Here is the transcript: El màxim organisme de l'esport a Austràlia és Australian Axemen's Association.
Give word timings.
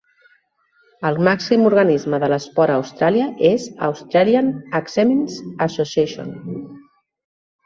El 1.09 1.19
màxim 1.27 1.65
organisme 1.69 2.19
de 2.23 2.29
l'esport 2.33 2.75
a 2.75 2.77
Austràlia 2.83 3.27
és 3.51 3.67
Australian 3.89 4.51
Axemen's 4.81 5.37
Association. 5.69 6.35